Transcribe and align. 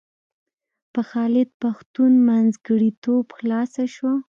په 0.93 1.01
خالد 1.09 1.49
پښتون 1.61 2.11
منځګړیتوب 2.27 3.25
خلاصه 3.37 3.83
شوه. 3.95 4.13